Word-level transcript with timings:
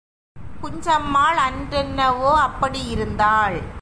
குஞ்சம்மாள் 0.63 1.39
அன்றென்னவோ 1.47 2.31
அப்படியிருந்தாள். 2.47 3.61